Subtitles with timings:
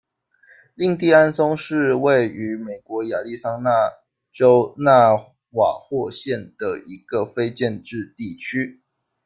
[0.77, 3.69] 印第安松是位于美国亚利桑那
[4.33, 5.13] 州纳
[5.51, 8.81] 瓦霍县的一个非建制地区。